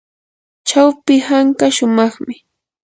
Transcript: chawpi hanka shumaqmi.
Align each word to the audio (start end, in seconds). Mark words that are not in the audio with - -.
chawpi 0.67 1.15
hanka 1.27 1.65
shumaqmi. 1.75 2.35